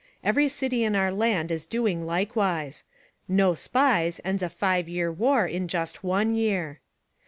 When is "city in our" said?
0.49-1.11